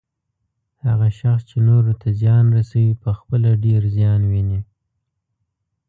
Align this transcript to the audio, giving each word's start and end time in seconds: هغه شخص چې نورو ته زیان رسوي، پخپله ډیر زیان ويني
هغه 0.85 1.07
شخص 1.19 1.41
چې 1.49 1.57
نورو 1.67 1.93
ته 2.01 2.07
زیان 2.21 2.45
رسوي، 2.57 2.93
پخپله 3.03 3.49
ډیر 3.65 3.81
زیان 3.95 4.21
ويني 4.29 4.59